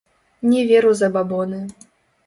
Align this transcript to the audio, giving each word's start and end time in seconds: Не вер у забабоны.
Не 0.53 0.63
вер 0.71 0.89
у 0.93 0.95
забабоны. 1.03 1.65